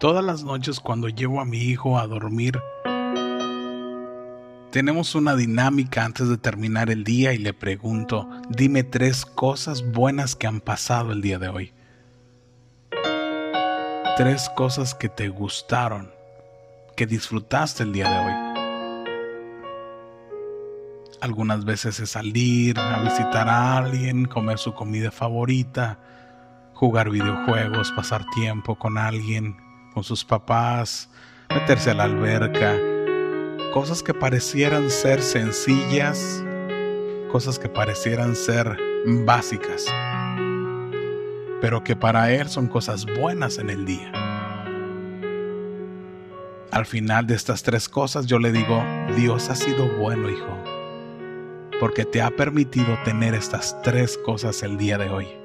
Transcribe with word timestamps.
Todas 0.00 0.24
las 0.24 0.44
noches 0.44 0.78
cuando 0.78 1.08
llevo 1.08 1.40
a 1.40 1.44
mi 1.44 1.58
hijo 1.58 1.98
a 1.98 2.06
dormir, 2.06 2.56
tenemos 4.70 5.16
una 5.16 5.34
dinámica 5.34 6.04
antes 6.04 6.28
de 6.28 6.38
terminar 6.38 6.88
el 6.88 7.02
día 7.02 7.32
y 7.32 7.38
le 7.38 7.52
pregunto, 7.52 8.28
dime 8.48 8.84
tres 8.84 9.26
cosas 9.26 9.82
buenas 9.90 10.36
que 10.36 10.46
han 10.46 10.60
pasado 10.60 11.10
el 11.10 11.20
día 11.20 11.40
de 11.40 11.48
hoy. 11.48 11.72
Tres 14.16 14.48
cosas 14.54 14.94
que 14.94 15.08
te 15.08 15.30
gustaron, 15.30 16.12
que 16.94 17.06
disfrutaste 17.06 17.82
el 17.82 17.92
día 17.92 18.08
de 18.08 18.18
hoy. 18.18 18.32
Algunas 21.20 21.64
veces 21.64 21.98
es 21.98 22.10
salir 22.10 22.78
a 22.78 23.02
visitar 23.02 23.48
a 23.48 23.78
alguien, 23.78 24.26
comer 24.26 24.58
su 24.58 24.74
comida 24.74 25.10
favorita, 25.10 25.98
jugar 26.74 27.10
videojuegos, 27.10 27.90
pasar 27.90 28.24
tiempo 28.36 28.76
con 28.76 28.96
alguien, 28.96 29.56
sus 30.02 30.24
papás, 30.24 31.08
meterse 31.50 31.90
a 31.90 31.94
la 31.94 32.04
alberca, 32.04 32.76
cosas 33.72 34.02
que 34.02 34.14
parecieran 34.14 34.90
ser 34.90 35.22
sencillas, 35.22 36.42
cosas 37.30 37.58
que 37.58 37.68
parecieran 37.68 38.34
ser 38.34 38.78
básicas, 39.24 39.86
pero 41.60 41.84
que 41.84 41.96
para 41.96 42.32
Él 42.32 42.48
son 42.48 42.68
cosas 42.68 43.06
buenas 43.18 43.58
en 43.58 43.70
el 43.70 43.84
día. 43.84 44.12
Al 46.70 46.86
final 46.86 47.26
de 47.26 47.34
estas 47.34 47.62
tres 47.62 47.88
cosas 47.88 48.26
yo 48.26 48.38
le 48.38 48.52
digo, 48.52 48.84
Dios 49.16 49.48
ha 49.48 49.54
sido 49.54 49.88
bueno, 49.96 50.28
hijo, 50.28 50.58
porque 51.80 52.04
te 52.04 52.20
ha 52.20 52.30
permitido 52.30 52.98
tener 53.04 53.34
estas 53.34 53.80
tres 53.82 54.18
cosas 54.18 54.62
el 54.62 54.76
día 54.76 54.98
de 54.98 55.08
hoy. 55.08 55.37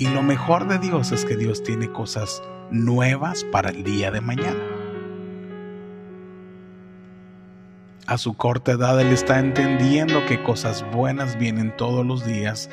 Y 0.00 0.08
lo 0.08 0.22
mejor 0.22 0.66
de 0.66 0.78
Dios 0.78 1.12
es 1.12 1.26
que 1.26 1.36
Dios 1.36 1.62
tiene 1.62 1.92
cosas 1.92 2.42
nuevas 2.70 3.44
para 3.52 3.68
el 3.68 3.84
día 3.84 4.10
de 4.10 4.22
mañana. 4.22 4.58
A 8.06 8.16
su 8.16 8.32
corta 8.32 8.72
edad 8.72 8.98
Él 8.98 9.08
está 9.08 9.38
entendiendo 9.38 10.24
que 10.24 10.42
cosas 10.42 10.86
buenas 10.90 11.38
vienen 11.38 11.76
todos 11.76 12.06
los 12.06 12.24
días, 12.24 12.70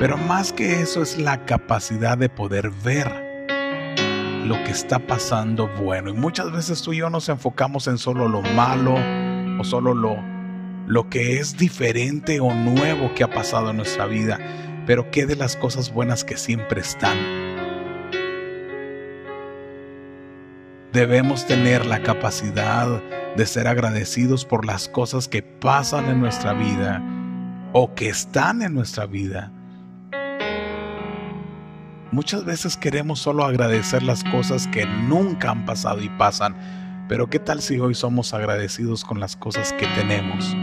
pero 0.00 0.16
más 0.16 0.52
que 0.52 0.80
eso 0.80 1.02
es 1.02 1.20
la 1.20 1.44
capacidad 1.44 2.18
de 2.18 2.28
poder 2.28 2.72
ver 2.82 3.46
lo 4.44 4.56
que 4.64 4.72
está 4.72 4.98
pasando 4.98 5.68
bueno. 5.80 6.10
Y 6.10 6.14
muchas 6.14 6.50
veces 6.50 6.82
tú 6.82 6.94
y 6.94 6.96
yo 6.96 7.10
nos 7.10 7.28
enfocamos 7.28 7.86
en 7.86 7.96
solo 7.96 8.26
lo 8.26 8.42
malo 8.42 8.96
o 9.60 9.62
solo 9.62 9.94
lo, 9.94 10.16
lo 10.88 11.08
que 11.08 11.38
es 11.38 11.56
diferente 11.56 12.40
o 12.40 12.52
nuevo 12.52 13.14
que 13.14 13.22
ha 13.22 13.30
pasado 13.30 13.70
en 13.70 13.76
nuestra 13.76 14.06
vida, 14.06 14.40
pero 14.86 15.10
qué 15.10 15.26
de 15.26 15.36
las 15.36 15.56
cosas 15.56 15.92
buenas 15.92 16.24
que 16.24 16.36
siempre 16.36 16.80
están 16.80 17.18
Debemos 20.94 21.44
tener 21.44 21.86
la 21.86 22.04
capacidad 22.04 23.02
de 23.36 23.46
ser 23.46 23.66
agradecidos 23.66 24.44
por 24.44 24.64
las 24.64 24.88
cosas 24.88 25.26
que 25.26 25.42
pasan 25.42 26.08
en 26.08 26.20
nuestra 26.20 26.52
vida 26.52 27.02
o 27.72 27.96
que 27.96 28.08
están 28.08 28.62
en 28.62 28.74
nuestra 28.74 29.04
vida. 29.04 29.50
Muchas 32.12 32.44
veces 32.44 32.76
queremos 32.76 33.18
solo 33.18 33.44
agradecer 33.44 34.04
las 34.04 34.22
cosas 34.22 34.68
que 34.68 34.86
nunca 34.86 35.50
han 35.50 35.64
pasado 35.64 36.00
y 36.00 36.08
pasan, 36.10 36.54
pero 37.08 37.28
¿qué 37.28 37.40
tal 37.40 37.60
si 37.60 37.80
hoy 37.80 37.96
somos 37.96 38.32
agradecidos 38.32 39.04
con 39.04 39.18
las 39.18 39.34
cosas 39.34 39.72
que 39.72 39.88
tenemos, 39.96 40.56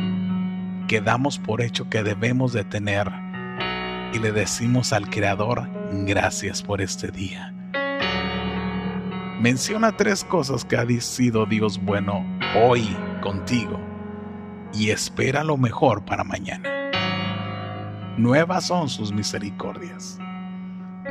que 0.88 1.02
damos 1.02 1.39
por 1.39 1.61
hecho 1.61 1.89
que 1.89 2.03
debemos 2.03 2.53
de 2.53 2.64
tener 2.64 3.11
y 4.14 4.20
le 4.20 4.31
decimos 4.31 4.94
al 4.94 5.09
Creador 5.09 5.67
gracias 6.06 6.62
por 6.62 6.81
este 6.81 7.12
día? 7.12 7.54
Menciona 9.39 9.95
tres 9.95 10.23
cosas 10.23 10.66
que 10.66 10.77
ha 10.77 10.86
sido 11.02 11.45
Dios 11.45 11.82
bueno 11.82 12.26
hoy 12.55 12.95
contigo 13.21 13.80
y 14.73 14.89
espera 14.89 15.44
lo 15.44 15.58
mejor 15.58 16.05
para 16.05 16.23
mañana. 16.23 16.70
Nuevas 18.17 18.67
son 18.67 18.89
sus 18.89 19.11
misericordias. 19.11 20.20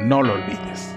No 0.01 0.23
lo 0.23 0.35
olvides. 0.35 0.97